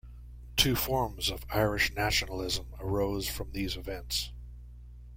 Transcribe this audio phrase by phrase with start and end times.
[0.57, 4.31] Two forms of Irish nationalism arose from these events.